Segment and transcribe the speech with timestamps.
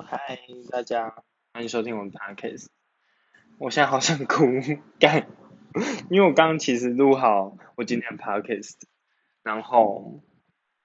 [0.00, 0.38] 嗨，
[0.70, 2.66] 大家欢迎收听我的 podcast。
[3.58, 4.44] 我现在好想哭，
[5.00, 5.26] 干，
[6.10, 8.74] 因为我刚刚其实录好我今天的 podcast，
[9.42, 10.22] 然后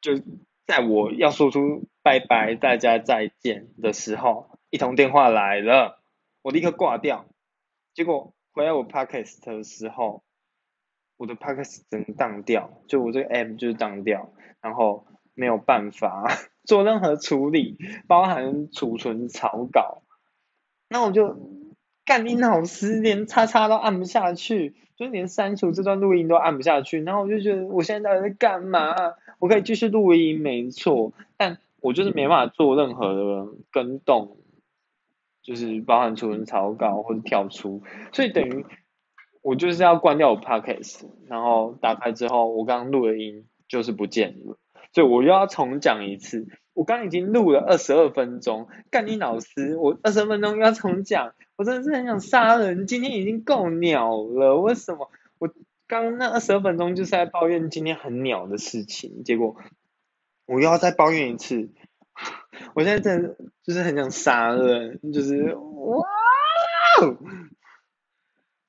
[0.02, 0.20] 就
[0.66, 6.02] 在我要说出拜拜，大家再见的时候，一通电话来了，
[6.42, 7.26] 我立刻挂掉。
[7.94, 10.24] 结果回来我 podcast 的时候，
[11.18, 16.28] 我的 podcast 整个当掉，就我这个 app 就是当掉，然后没有办法。
[16.64, 20.02] 做任何处理，包含储存草稿，
[20.90, 21.38] 那我就
[22.06, 27.02] 干你老师，连叉叉都按不下去，就连删除这段录音都按不下去。
[27.02, 28.96] 然后我就觉得，我现在到底在干嘛？
[29.40, 34.38] 我可以继续录音，没错，但我就是没办法做任何的跟动，
[35.42, 37.82] 就是包含储存草稿或者跳出，
[38.14, 38.66] 所以等于
[39.42, 44.58] 我就是要关掉我 podcast，然后打开之后，我刚刚录的音就是不见了。
[44.94, 52.86] 所以我又要重讲一次，我刚已经录了二十二分钟，干你老师，我二十分钟又要重讲，我真的是很想杀人。
[52.86, 55.52] 今天已经够鸟了，为什么我
[55.88, 59.56] 刚那二十二分钟就是在抱怨今天很鸟的事情，结果
[60.46, 61.70] 我又要再抱怨一次，
[62.76, 66.08] 我现在真的就是很想杀人，就是哇，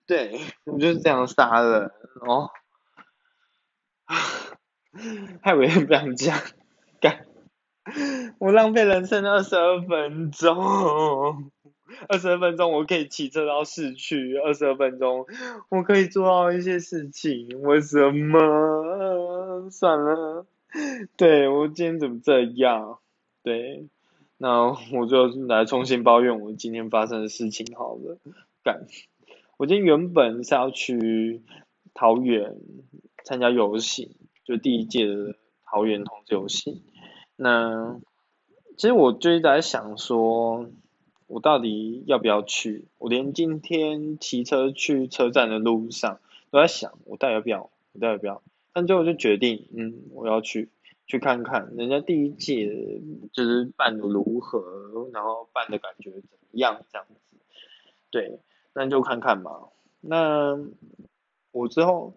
[0.07, 2.51] 对我就是这样杀人哦。
[5.43, 6.39] 害我也不想讲，
[7.01, 7.27] 干，
[8.39, 11.51] 我浪费人生二十二分钟，
[12.09, 15.27] 二十二分钟我可以骑车到市区，二十二分钟
[15.69, 19.69] 我可以做到一些事情，为什么？
[19.71, 20.47] 算了，
[21.17, 22.99] 对我今天怎么这样？
[23.43, 23.87] 对，
[24.37, 28.19] 那我就来重新抱怨我今天发生的事情好了，
[28.63, 28.87] 干，
[29.57, 31.43] 我今天原本是要去
[31.95, 32.57] 桃园
[33.25, 34.15] 参加游行。
[34.45, 36.83] 就第一届的桃园同志游戏，
[37.35, 37.99] 那
[38.77, 40.69] 其实我就一直在想说，
[41.27, 42.87] 我到底要不要去？
[42.99, 47.71] 我连今天骑车去车站的路上都在想，我到底要不要？
[47.93, 48.43] 我到底要不要？
[48.75, 50.69] 但最后就决定，嗯，我要去，
[51.07, 53.01] 去看看人家第一届
[53.33, 57.37] 就是办的如何，然后办的感觉怎么样，这样子。
[58.11, 58.41] 对，
[58.75, 59.69] 那就看看嘛。
[60.03, 60.59] 那
[61.51, 62.13] 我之后。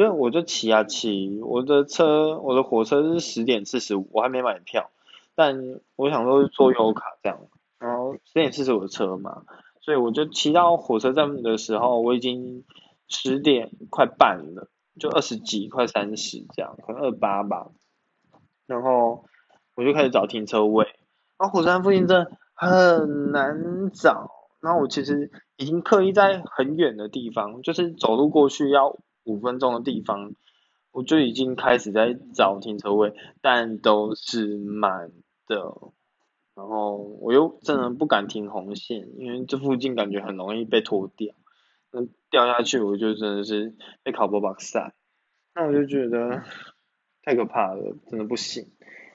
[0.00, 4.90] 对，我就骑啊骑，我的车，我的火车是十点四十五，我还没买票，
[5.34, 7.38] 但我想说坐优卡这样，
[7.78, 9.42] 然后十点四十五的车嘛，
[9.82, 12.64] 所以我就骑到火车站的时候，我已经
[13.08, 17.66] 十点快半了，就二十几，快三十这样，可能二八吧，
[18.66, 19.26] 然后
[19.74, 20.86] 我就开始找停车位，
[21.36, 24.30] 然后火车站附近真的很难找，
[24.60, 28.96] 然后我其实已经刻意在很远的地方，就是走路过去要。
[29.24, 30.34] 五分钟的地方，
[30.92, 35.12] 我就已经开始在找停车位，但都是满
[35.46, 35.74] 的。
[36.54, 41.34] 然后我又真的不敢停红线，因为这附近感觉很容易被拖掉。
[41.90, 44.92] 那掉下去，我就真的是被考波把塞。
[45.54, 46.42] 那我就觉得
[47.22, 48.70] 太可怕了，真的不行。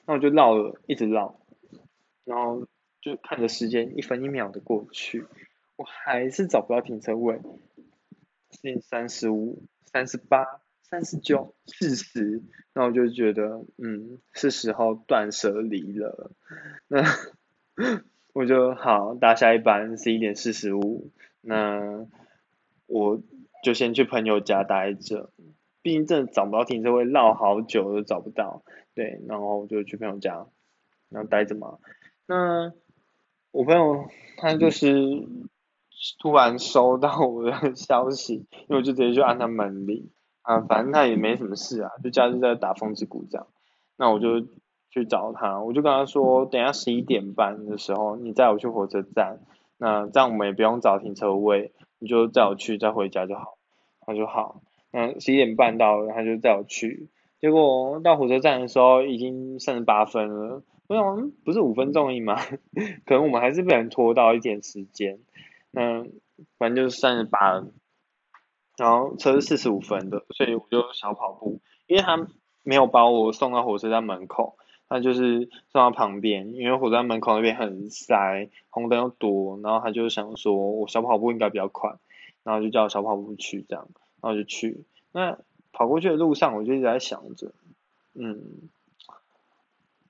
[0.06, 1.38] 那我就绕了，一直绕，
[2.24, 2.66] 然后
[3.00, 5.26] 就看着时间一分一秒的过去，
[5.76, 7.40] 我还是找不到停车位。
[8.60, 9.62] 点三十五。
[9.96, 12.42] 三十八、三十九、四十，
[12.74, 16.32] 那我就觉得，嗯，是时候断舍离了。
[16.86, 17.02] 那
[18.34, 22.06] 我就好搭下一班十一点四十五，那
[22.84, 23.22] 我
[23.64, 25.30] 就先去朋友家待着，
[25.80, 28.64] 毕竟真的找不到停车位，绕好久都找不到。
[28.92, 30.46] 对，然后我就去朋友家，
[31.08, 31.78] 然后待着嘛。
[32.26, 32.70] 那
[33.50, 35.26] 我朋友他就是。
[36.18, 40.10] 突然收到我的消息，因为我就直接去按他门铃
[40.42, 43.46] 啊，反正他也没什么事啊，就假日在打风之谷这样。
[43.96, 44.46] 那我就
[44.90, 49.40] 去找他，我就跟他说，等下十一点半的时候，你载我去火车站，
[49.78, 53.56] 那这样我们也不用找停车位，你就载我去再回家就好。
[54.00, 54.60] 他说好，
[54.92, 57.08] 那十一点半到了，他就载我去。
[57.40, 62.36] 结果到火车站的时候已经三十八分了，我想不是五分钟而已吗？
[63.04, 65.18] 可能我们还是被人拖到一点时间。
[65.78, 66.10] 嗯，
[66.56, 67.62] 反正就是三十八，
[68.78, 72.26] 然后车是四十五分的，所以我就小跑步，因为他
[72.62, 74.56] 没有把我送到火车站门口，
[74.88, 81.94] 他就是送到旁边，因为火车站门口那边很塞，红灯又多，然后他就想说我小跑步应该比较快，
[82.42, 83.86] 然后就叫我小跑步去这样，
[84.22, 85.38] 然后就去，那
[85.72, 87.52] 跑过去的路上我就一直在想着，
[88.14, 88.70] 嗯，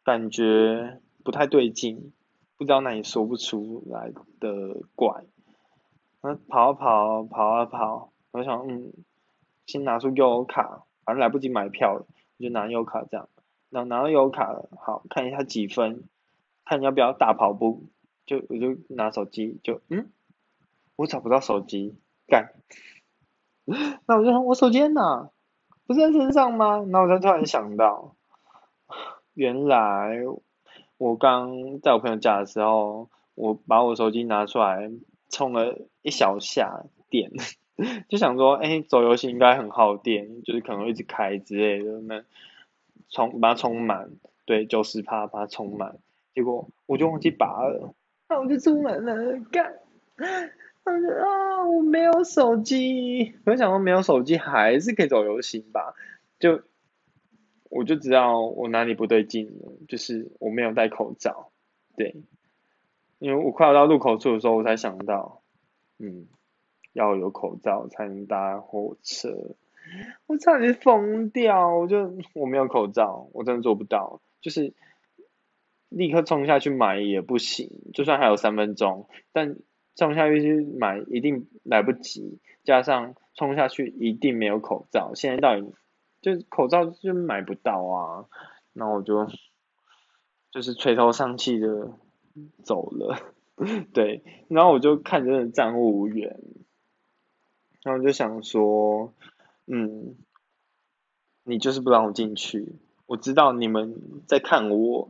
[0.04, 2.12] 感觉不太对劲，
[2.56, 5.24] 不知道哪里说不出来的怪。
[6.34, 8.92] 跑啊跑，跑啊跑，我想，嗯，
[9.66, 12.06] 先拿出优卡，反正来不及买票了，
[12.38, 13.28] 我就拿优卡这样，
[13.70, 16.04] 然后拿到优卡了，好看一下几分，
[16.64, 17.84] 看要不要大跑步，
[18.24, 20.10] 就我就拿手机就嗯，
[20.96, 21.96] 我找不到手机，
[22.26, 22.52] 干，
[24.06, 25.30] 那我就说我手机在哪？
[25.86, 26.84] 不是在身上吗？
[26.90, 28.16] 然后我才突然想到，
[29.34, 30.24] 原来
[30.98, 34.90] 我刚在我朋友家的时候，我把我手机拿出来
[35.28, 37.32] 充了一小下电，
[38.08, 42.22] 就想说，哎，走游戏应该很耗电，就是可能一直开之类的，那
[43.10, 44.10] 充把它充满，
[44.44, 45.98] 对，九十趴把它充满，
[46.32, 47.92] 结果我就忘记拔了。
[48.28, 49.80] 那我就出门了，干，
[50.84, 55.94] 我就啊，我没有手机，我想说没有手机还是可以走游行吧，
[56.38, 56.62] 就
[57.68, 61.50] 我就知道我哪里不对劲了，就是我没有戴口罩，
[61.96, 62.14] 对，
[63.18, 65.42] 因为我快要到路口处的时候，我才想到，
[65.98, 66.26] 嗯，
[66.92, 69.56] 要有口罩才能搭火车，
[70.26, 74.74] 我差点疯掉，我就我没有口罩，我真的做不到，就是。
[75.88, 79.56] 立刻冲下去买也不行，就算还有三分钟，但
[79.94, 85.72] 冲下去去买一定来不及，加上冲下去一定没有口罩，现在到底
[86.20, 88.26] 就口罩就买不到啊，
[88.72, 89.28] 那我就
[90.50, 91.92] 就是垂头丧气的
[92.64, 93.16] 走了，
[93.92, 96.38] 对，然后我就看着站务员，
[97.82, 99.14] 然后就想说，
[99.66, 100.16] 嗯，
[101.44, 102.76] 你就是不让我进去，
[103.06, 105.08] 我知道你们在看我。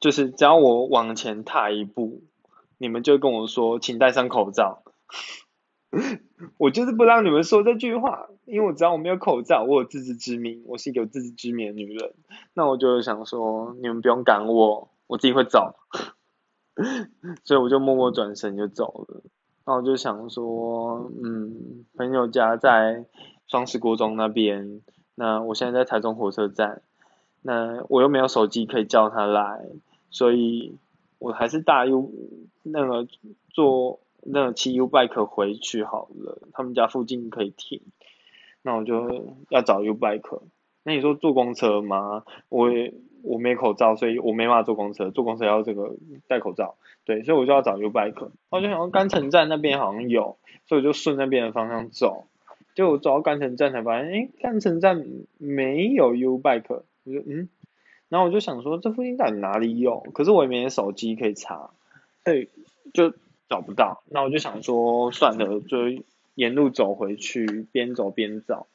[0.00, 2.22] 就是只要我往前踏一步，
[2.76, 4.84] 你们就跟我说，请戴上口罩。
[6.56, 12.14] 我就是不让你们说这句话，因为我知道我没有口罩，我有自知之明，我是一个有自知之明的女人。
[12.54, 15.74] 那我就想说，你们不用赶我，我自己会走。
[17.44, 19.22] 所以我就默默转身就走了。
[19.66, 23.04] 那我就想说，嗯，朋友家在
[23.46, 24.80] 双十国中那边，
[25.14, 26.82] 那我现在在台中火车站，
[27.42, 29.66] 那我又没有手机可以叫他来。
[30.10, 30.78] 所以，
[31.18, 32.10] 我还是大 U
[32.62, 33.06] 那个
[33.50, 37.82] 坐那个骑 U bike 回去好了，他们家附近可以停。
[38.62, 40.40] 那我就要找 U bike。
[40.84, 42.24] 那你说坐公车吗？
[42.48, 42.70] 我
[43.22, 45.10] 我没口罩，所以我没办法坐公车。
[45.10, 48.30] 坐公车要这个戴口罩，对，所以我就要找 U bike。
[48.50, 50.36] 我就想到甘城站那边好像有，
[50.66, 52.26] 所以我就顺那边的方向走。
[52.74, 55.04] 结果走到甘城站才发现，哎，甘城站
[55.38, 56.82] 没有 U bike。
[57.04, 57.48] 我就嗯。
[58.08, 60.00] 然后我就想说，这附近到底哪里有？
[60.14, 61.68] 可是我也没手机可以查，
[62.24, 62.48] 对，
[62.94, 63.12] 就
[63.50, 64.02] 找不到。
[64.08, 65.76] 那我就想说，算了，就
[66.34, 68.66] 沿路走回去，边走边找。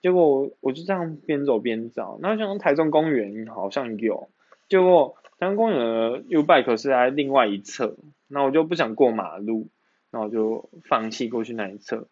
[0.00, 4.28] 结果我就这样边走边找，那像台中公园好像有，
[4.68, 7.96] 结果台中公园的 U bike 是在另外一侧，
[8.28, 9.68] 那我就不想过马路，
[10.10, 12.06] 那我就放弃过去那一侧。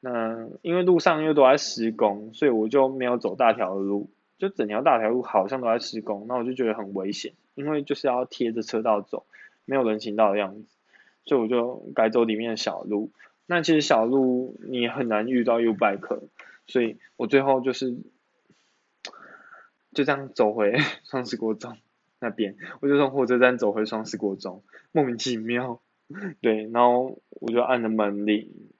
[0.00, 4.10] 那因为路上又都在施工，所以我就没有走大条路。
[4.38, 9.26] 就整条大条路好像都在施工，那我就觉得很危险，因为就是要贴着车道走，
[9.66, 10.78] 没有人行道的样子，
[11.26, 13.10] 所以我就改走里面的小路。
[13.44, 16.20] 那其实小路你很难遇到 U bike，
[16.70, 17.96] 所以我最后就是
[19.92, 21.76] 就这样走回 双十国中
[22.20, 24.62] 那边，我就从火车站走回双十国中，
[24.92, 25.82] 莫名其妙，
[26.40, 28.70] 对，然后我就按了门铃，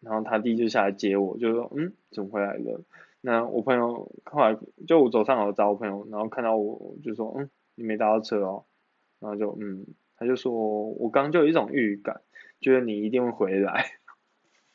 [0.00, 2.80] 然后他弟就下来接我，就说嗯，怎么回来了？
[3.20, 4.56] 那我朋友后来
[4.88, 8.64] 就我走上楼找我朋友，然后看到我就说，嗯，你没搭到车哦，
[9.18, 9.84] 然后就嗯，
[10.16, 12.22] 他就说我刚就有一种预感，
[12.62, 13.90] 觉得你一定会回来，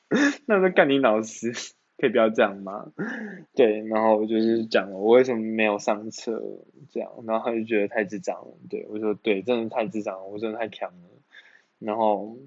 [0.45, 1.53] 那在干你老师，
[1.97, 2.91] 可以不要这样吗？
[3.55, 6.41] 对，然后我就是讲了我为什么没有上车
[6.89, 11.09] 这样，然后他就觉得太智障了，对我说对，真的太智障了，我真的太强了，
[11.79, 12.37] 然后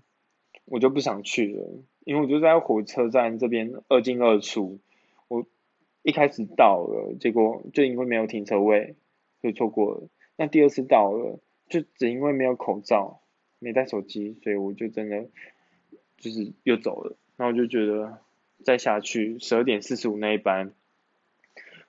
[0.66, 1.66] 我就不想去了，
[2.04, 4.78] 因为我就在火车站这边二进二出。
[5.28, 5.46] 我
[6.02, 8.96] 一开始到了，结果就因为没有停车位，
[9.42, 10.08] 就错过了。
[10.36, 11.38] 那第二次到了，
[11.68, 13.20] 就只因为没有口罩、
[13.58, 15.26] 没带手机，所以我就真的
[16.16, 17.16] 就是又走了。
[17.36, 18.18] 然后我就觉得
[18.64, 20.72] 再下去十二点四十五那一班，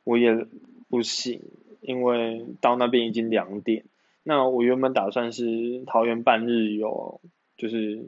[0.04, 0.48] 我也
[0.90, 1.42] 不行，
[1.82, 3.86] 因为到那边已经两点。
[4.24, 7.22] 那我原本打算是桃园半日游，
[7.58, 8.06] 就是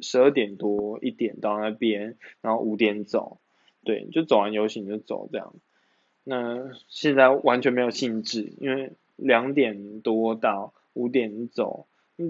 [0.00, 3.38] 十二点多一点到那边，然后五点走。
[3.82, 5.54] 对，就走完游行就走这样。
[6.24, 11.86] 那现在完全没有兴致，因为两点多到五点走，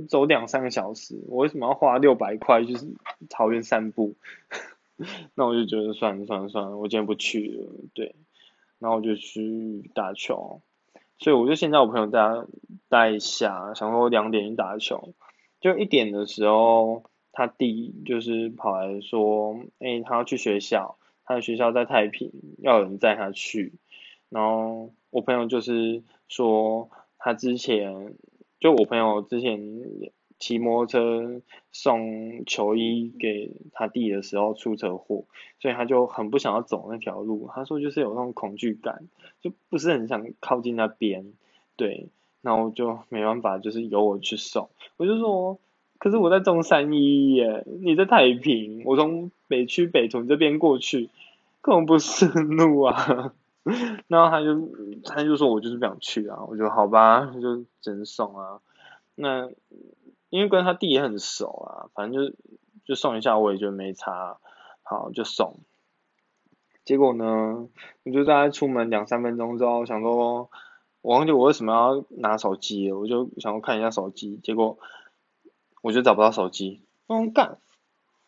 [0.08, 2.86] 走两三个小时，我为什么要花六百块就是
[3.28, 4.14] 桃园散步？
[5.34, 7.72] 那我就觉得算了算了算了，我今天不去了。
[7.94, 8.14] 对，
[8.78, 10.62] 然后我就去打球，
[11.18, 12.46] 所以我就先在我朋友家
[12.88, 15.14] 待一下，想说两点去打球。
[15.60, 20.96] 就一点的时候，他弟就是跑来说，哎，他要去学校。
[21.22, 23.74] 他的学校在太平，要有人载他去。
[24.30, 28.16] 然后我朋友就是说，他之前
[28.58, 29.60] 就我朋友之前
[30.40, 35.26] 骑摩托车送球衣给他弟的时候出车祸，
[35.60, 37.48] 所以他就很不想要走那条路。
[37.54, 39.06] 他说就是有那种恐惧感，
[39.40, 41.32] 就不是很想靠近那边。
[41.76, 42.08] 对，
[42.42, 44.70] 然后就没办法，就是由我去送。
[44.96, 45.58] 我就说，
[45.98, 51.10] 可是我在中山一耶，你在太平，我从北区北屯这边过去，
[51.62, 53.34] 根本不是路啊。
[54.08, 54.68] 然后他就
[55.04, 58.60] 他就说我就是不想去啊，我就好吧，就只能送啊。
[59.14, 59.50] 那
[60.30, 62.34] 因为跟他弟也很熟啊，反正就
[62.86, 64.38] 就送一下，我也觉得没差，
[64.82, 65.58] 好就送。
[66.84, 67.68] 结果呢，
[68.04, 70.50] 我就大概出门两三分钟之后，想说，
[71.02, 74.78] 我忘记我为什么要拿手机，我就想要看一下手机，结果
[75.82, 76.82] 我就找不到手机。
[77.06, 77.58] 我干，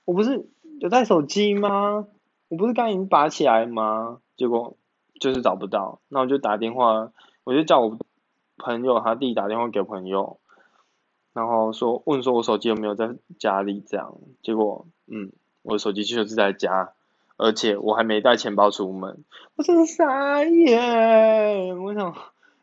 [0.04, 0.49] 我不是
[0.80, 2.06] 有带手机吗？
[2.49, 4.21] 我不是刚已经拔起来吗？
[4.37, 4.76] 结果
[5.21, 7.12] 就是找不到，那我就打电话，
[7.44, 7.97] 我就叫我
[8.59, 10.40] 朋友他弟打电话给朋友。
[11.32, 16.92] 然后说问说我手机有没有在家里这样，结果嗯，我的手机确实是在家，
[17.38, 19.24] 而且我还没带钱包出门，
[19.56, 22.14] 我真的傻眼，我想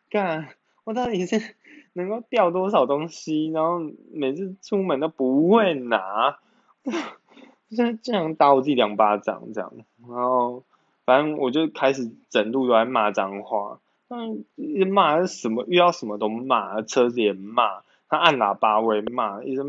[0.09, 0.49] 干，
[0.83, 1.55] 我到底是
[1.93, 3.79] 能够掉多少东西，然后
[4.13, 6.37] 每次出门都不会拿，
[7.71, 9.73] 现在这样打我自己两巴掌这样，
[10.07, 10.63] 然后
[11.05, 14.45] 反正我就开始整路都在骂脏话，嗯，
[14.89, 17.81] 骂什么遇到什么都骂，车子也骂。
[18.09, 19.61] 他按喇叭会骂，一直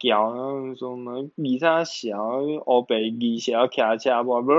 [0.00, 4.52] 叫，然后说什么比他小，欧北二小开车不不不，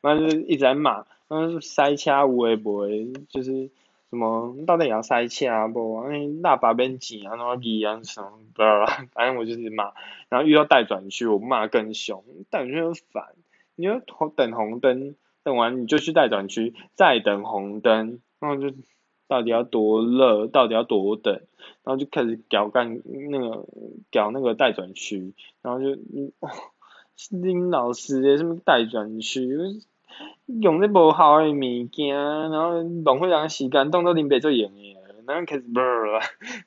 [0.00, 3.70] 然后就一直在骂，然后塞车有诶无诶，就是
[4.08, 5.98] 什么到底要塞车不？
[6.02, 9.92] 哎，喇叭变紧啊，那么二啊什么，不知道，反正我就是骂，
[10.28, 13.34] 然后遇到待转区，我骂更凶，待转区很烦，
[13.74, 14.00] 你要
[14.36, 18.76] 等红灯，等完你就去待转区，再等红灯，然后就。
[19.26, 20.46] 到底要多热？
[20.46, 21.40] 到底要多等？
[21.82, 23.00] 然后就开始搞干
[23.30, 23.66] 那个
[24.12, 25.98] 搞那个待转区，然后就
[26.40, 26.50] 哇，
[27.30, 29.48] 林老师诶，什么待转区，
[30.46, 35.82] 用的无好诶物件，然后浪费人时间，当做林北做演诶，然后开始啵，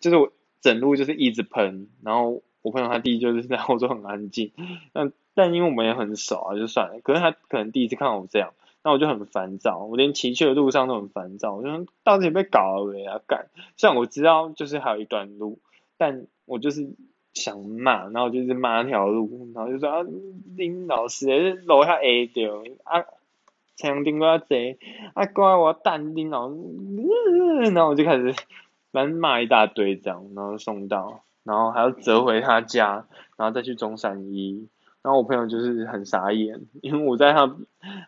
[0.02, 4.52] 就是我整路就是一直喷，然后我朋友他弟就是在后座很安静，
[4.94, 8.54] 但但因为我们也很熟啊，就算了，可是他可能第一次看到我这样。
[8.88, 13.20] 那我就很烦躁，我连骑去的路上都很烦躁，我就到底被搞了呀？
[13.28, 15.60] 干，虽然我知道就是还有一段路，
[15.98, 16.88] 但我就是
[17.34, 20.06] 想骂，然后就是骂那条路，然后就说啊，
[20.56, 23.04] 林老师，楼下 A 掉啊，
[23.76, 24.56] 墙顶我要坐，
[25.16, 26.50] 啊，怪我淡定老，
[27.74, 28.34] 然后我就开始
[28.94, 34.70] 反正骂一大堆这样，然后送到，然后还要折回他家，然后再去中山医。
[35.08, 37.56] 然后我朋友就是很傻眼，因为我在他，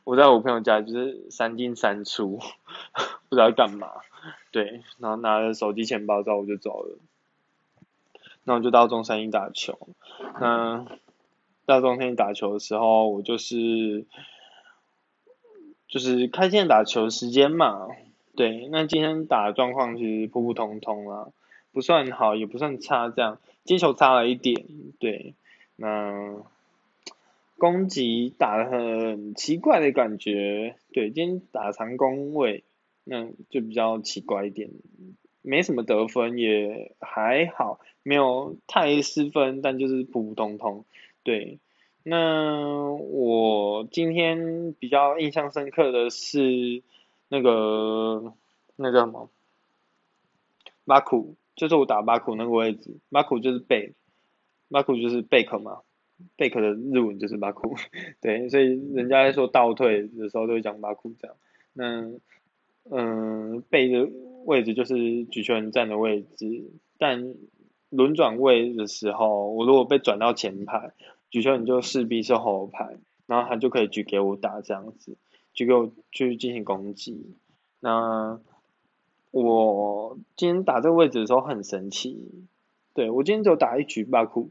[0.03, 2.39] 我在我朋友家就是三进三出，
[3.29, 3.89] 不知道干嘛，
[4.51, 6.98] 对，然后拿着手机、钱包之后我就走了，
[8.44, 9.79] 那我就到中山一打球，
[10.41, 10.86] 那
[11.65, 14.06] 到中山一打球的时候，我就是
[15.88, 17.88] 就是开线打球时间嘛，
[18.36, 21.29] 对，那今天打的状况其实普普通通啊，
[21.72, 24.65] 不算好也不算差，这样接球差了一点，
[25.00, 25.34] 对，
[25.77, 26.44] 那。
[27.60, 32.63] 攻击打的很奇怪的感觉，对，今天打长攻位，
[33.04, 34.72] 那就比较奇怪一点，
[35.44, 40.86] 没什么得分，也还好，没有太失分，但就是普普通通，
[41.24, 41.60] 对。
[42.01, 46.82] 那我今天比较印象深刻的是
[47.28, 48.34] 那个
[48.78, 49.30] 那叫什么？
[50.86, 53.94] 马库，就是我打马库那个位置，马库就是贝，
[54.70, 55.82] 马库就是贝壳嘛。
[56.36, 57.76] 贝壳的日文就是马库，
[58.22, 61.36] 对，所以人家在说倒退的时候都会讲马库这样。
[61.74, 62.12] 那
[62.92, 64.10] 嗯，背的
[64.46, 67.36] 位置就是举球人站的位置，但
[67.90, 70.92] 轮转位的时候，我如果被转到前排，
[71.30, 72.98] 举球人就势必是后排，
[73.28, 75.18] 然后他就可以举给我打这样子，
[75.54, 77.36] 举给我去进行攻击。
[77.80, 78.40] 那
[79.32, 82.28] 我今天打这个位置的时候很神奇，
[82.94, 84.50] 对我今天只有打一局巴库。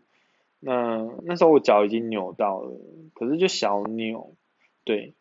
[0.60, 2.72] 那那时候我脚已经扭到了，
[3.14, 4.34] 可是就小扭，
[4.84, 5.14] 对，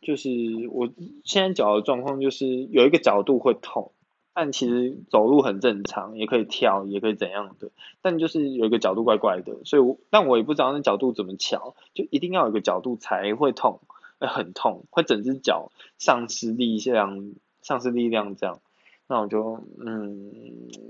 [0.00, 0.30] 就是
[0.70, 0.90] 我
[1.24, 3.92] 现在脚的状况就是有一个角度会痛，
[4.34, 7.70] 但其实走路很正常，也可以跳，也可以怎样的，
[8.02, 13.80] 但就是有一个角度怪怪的，所以我但我也不知道那角度怎么调，就一定要有一个角度才会痛，
[14.18, 17.32] 会很痛，会整只脚丧失力量，
[17.62, 18.60] 丧失力量这样，
[19.06, 20.32] 那我就嗯，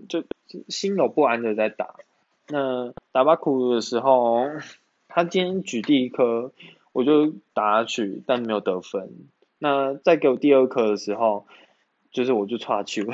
[0.09, 0.25] 就
[0.69, 1.97] 心有不安的在打。
[2.51, 4.45] 那打巴库的时候，
[5.09, 6.53] 他今天举第一颗，
[6.93, 9.11] 我就打下去，但没有得分。
[9.59, 11.47] 那再给我第二颗的时候，
[12.11, 13.05] 就是我就差球，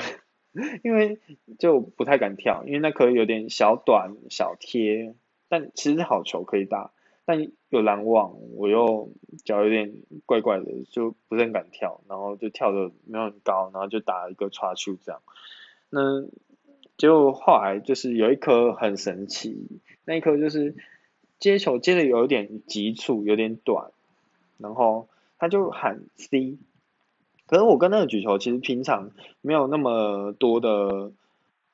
[0.83, 1.19] 因为
[1.59, 5.15] 就不太敢跳，因为那颗有点小短小贴，
[5.49, 6.93] 但其实好球可以打，
[7.25, 9.11] 但有拦网，我又
[9.45, 9.93] 脚有点
[10.25, 15.21] 怪怪的，就不是很敢跳，然后就跳的没有很高，然后就打一个叉球这样。
[15.91, 16.23] 那
[16.97, 19.69] 结果后来就是有一颗很神奇，
[20.05, 20.75] 那一颗就是
[21.39, 23.91] 接球接的有点急促，有点短，
[24.59, 26.57] 然后他就喊 C。
[27.47, 29.11] 可是我跟那个举球其实平常
[29.41, 31.13] 没有那么多的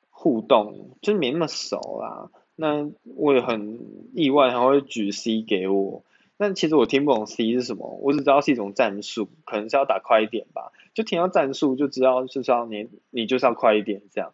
[0.09, 2.29] 互动，就是没那么熟啦。
[2.55, 3.79] 那我也很
[4.13, 6.03] 意外，他会举 C 给我。
[6.37, 10.71] 但其实我听不懂 C 是什么，我只知道是一种战术，可能是要打快一点吧。
[10.93, 14.33] 就听到战术就知道就是要你你就是要快一点这样，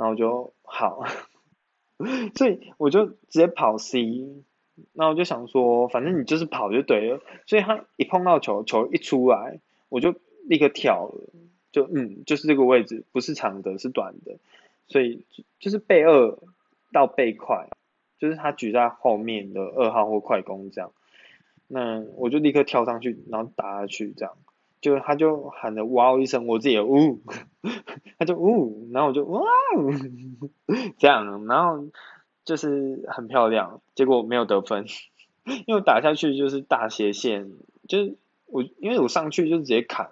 [0.00, 1.04] 然后就好，
[2.34, 4.26] 所以我就直接跑 C。
[4.94, 7.20] 那我就想说，反正你就是跑就对了。
[7.44, 10.14] 所以他一碰到球，球一出来，我就。
[10.48, 11.28] 立刻跳了，
[11.70, 14.38] 就嗯，就是这个位置，不是长的，是短的，
[14.88, 15.24] 所以
[15.60, 16.38] 就是背二
[16.92, 17.68] 到背快，
[18.18, 20.92] 就是他举在后面的二号或快攻这样，
[21.68, 24.34] 那我就立刻跳上去，然后打下去这样，
[24.80, 27.20] 就他就喊了哇哦一声，我自己也呜，
[28.18, 29.92] 他就呜，然后我就哇哦，
[30.98, 31.88] 这样，然后
[32.44, 34.86] 就是很漂亮，结果没有得分，
[35.66, 37.50] 因为打下去就是大斜线，
[37.88, 40.10] 就是我因为我上去就直接砍。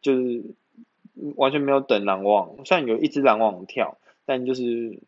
[0.00, 0.42] 就是
[1.36, 4.98] 完全没有等拦网，虽然有一只拦网跳，但就是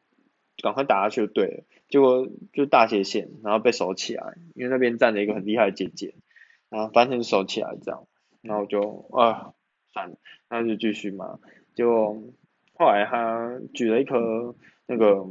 [0.63, 1.65] 赶快打下去就对了。
[1.89, 6.15] 结果就大斜线，然后被守起来，因为那边站着一个很厉害的姐姐，
[6.69, 8.07] 然后反正守起来这样，
[8.45, 9.55] 然后就啊
[9.93, 10.17] 算了，
[10.49, 11.41] 那就继续嘛。
[11.75, 12.17] 结果
[12.75, 14.55] 后来他举了一颗
[14.87, 15.27] 那个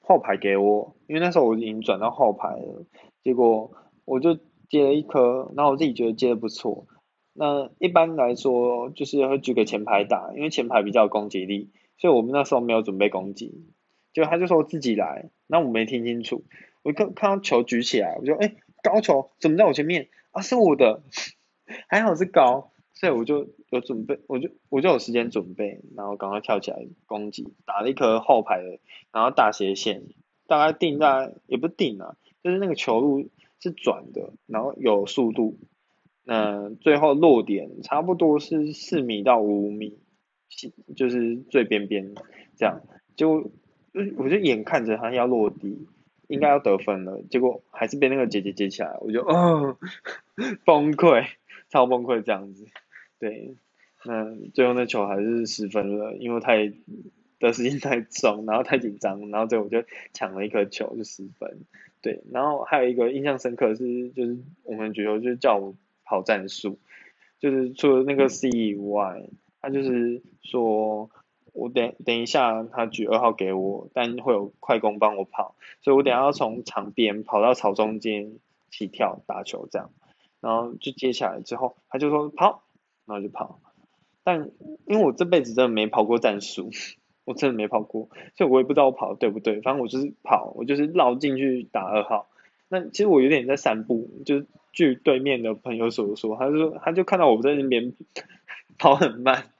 [0.00, 2.84] 后排给我，因为那时候我已经转到后排了，
[3.22, 3.72] 结果
[4.04, 4.34] 我就
[4.68, 6.86] 接了一颗，然后我自己觉得接的不错。
[7.32, 13.66] 那一般来说就是会举给前排打，因为前排比较有攻击力，所以我们那时候没有准备攻击，
[14.12, 16.44] 就他就说自己来，那我没听清楚，
[16.82, 21.02] 我看看到球举起来，我就哎高球怎么在我前面啊是我的，
[21.88, 28.78] 还好是高，所以我就有准备，我就我就有时间准备，然后赶快跳起来攻击，打了一颗后排的，
[29.12, 30.02] 然后大斜线，
[30.46, 33.28] 大概定在也不定啊，就是那个球路
[33.60, 35.58] 是转的，然后有速度。
[36.26, 39.98] 那最后落点差不多是四米到五米，
[40.96, 42.14] 就是最边边
[42.56, 42.80] 这样，
[43.14, 43.50] 就
[44.16, 45.86] 我就眼看着他要落地，
[46.28, 49.76] 应该要得分了，结果还是被那个姐姐接起来，我就哦
[50.64, 51.26] 崩溃，
[51.74, 52.64] 超崩溃这样子，
[53.18, 53.56] 对，
[54.04, 56.72] 那最后那球还是失分了，因为太
[57.40, 61.58] 的时间太重，然后太紧张，然后最后我就抢了一颗球就失分，
[62.00, 65.74] 对，然后还有一个印象深刻是就是我们举球就叫我。
[66.06, 66.78] 跑战术，
[67.40, 69.26] 就是除了那个 C 以外，
[69.62, 71.08] 他就是说，
[71.54, 78.34] 我等等一下他举二号给我，但会有快攻帮我跑，所以我等下要从场边跑到草中间
[78.70, 79.92] 起跳打球这样，
[80.44, 82.62] 然后就接下来之后，他就说跑，
[83.06, 83.60] 然后就跑，
[84.22, 84.50] 但
[84.86, 86.70] 因为我这辈子真的没跑过战术，
[87.24, 92.28] 我真的没跑过，所以我也不知道我跑的对不对，反正我就是跑，我就是绕进去打二号，
[92.68, 94.46] 那其实我有点在散步，就是。
[94.76, 97.92] 据对面的朋友所说，他就说他就看到我在那边
[98.76, 99.52] 跑很慢，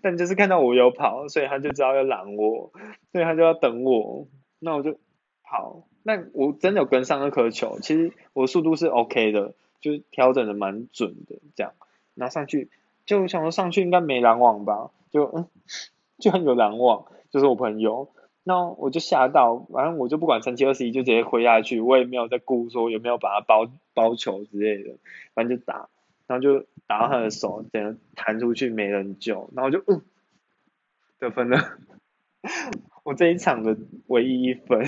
[0.00, 2.70] 但就是看到我有跑，所以他就知道要拦我，
[3.10, 4.28] 所以他就要等我。
[4.60, 4.96] 那我就
[5.42, 11.74] 跑，那我真的有跟上那颗球，其实我速度是 OK 的，就是调整的蛮准的，这样。
[12.14, 12.70] 拿上去
[13.04, 15.46] 就想说上去应该没拦网吧，就嗯，
[16.18, 18.10] 就很有拦网，就是我朋友。
[18.44, 24.96] 那我就吓到，反正我就不管三七二十一，就直接挥下去，我也没有在顾说有没有把它包包球之类的，
[25.34, 25.90] 反正就打，
[26.26, 30.00] 然后就打到他的手，等个弹出去没人救，然后就嗯
[31.18, 31.58] 得分了，
[33.04, 34.86] 我这一场的唯一一分，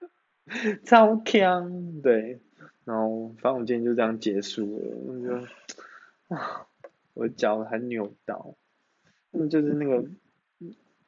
[0.84, 2.40] 超强，对，
[2.88, 6.66] 然后反正我今天就这样结束了，我就啊，
[7.14, 8.54] 我脚还扭到，
[9.32, 10.08] 嗯，就是那个。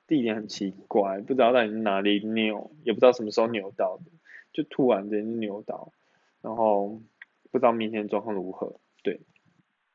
[0.06, 4.10] 地点很奇怪，不知道在哪里扭，也不知道什么时候扭到的，
[4.52, 5.92] 就突然间扭到，
[6.42, 7.00] 然后
[7.52, 8.80] 不知道明天状况如何。
[9.04, 9.20] 对，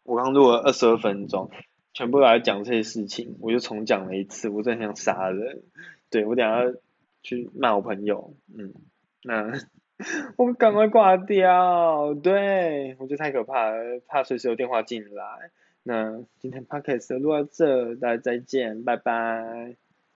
[0.03, 1.51] 我刚录了二十二分钟，
[1.93, 5.63] 全部来讲这些事情，我就重讲了一次，我真的想杀人。
[6.09, 6.79] 对我等下
[7.21, 8.73] 去骂我朋友，嗯，
[9.21, 9.51] 那
[10.37, 15.51] 我赶快挂掉，对我觉得太可怕了，怕随时有电话进来。
[15.83, 19.75] 那今天 podcast 录到这，大家再见，拜拜。